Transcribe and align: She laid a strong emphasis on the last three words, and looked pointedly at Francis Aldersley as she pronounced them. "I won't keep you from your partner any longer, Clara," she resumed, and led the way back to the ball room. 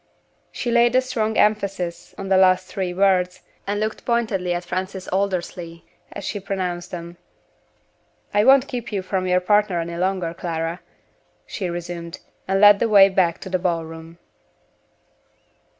She 0.51 0.71
laid 0.71 0.95
a 0.95 1.01
strong 1.01 1.37
emphasis 1.37 2.15
on 2.17 2.27
the 2.29 2.35
last 2.35 2.65
three 2.67 2.91
words, 2.91 3.43
and 3.67 3.79
looked 3.79 4.03
pointedly 4.03 4.51
at 4.51 4.65
Francis 4.65 5.07
Aldersley 5.13 5.83
as 6.11 6.25
she 6.25 6.39
pronounced 6.39 6.89
them. 6.89 7.17
"I 8.33 8.43
won't 8.43 8.67
keep 8.67 8.91
you 8.91 9.03
from 9.03 9.27
your 9.27 9.41
partner 9.41 9.79
any 9.79 9.97
longer, 9.97 10.33
Clara," 10.33 10.79
she 11.45 11.69
resumed, 11.69 12.19
and 12.47 12.59
led 12.59 12.79
the 12.79 12.89
way 12.89 13.09
back 13.09 13.37
to 13.41 13.49
the 13.51 13.59
ball 13.59 13.85
room. 13.85 14.17